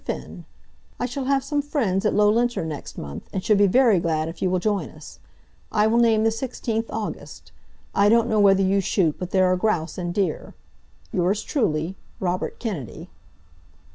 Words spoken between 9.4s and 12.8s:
are grouse and deer. Yours truly, ROBERT